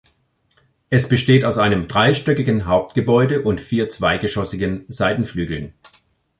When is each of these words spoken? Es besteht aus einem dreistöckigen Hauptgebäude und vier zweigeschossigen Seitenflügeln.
Es 0.89 1.07
besteht 1.09 1.45
aus 1.45 1.59
einem 1.59 1.87
dreistöckigen 1.87 2.65
Hauptgebäude 2.65 3.43
und 3.43 3.61
vier 3.61 3.87
zweigeschossigen 3.87 4.83
Seitenflügeln. 4.87 5.75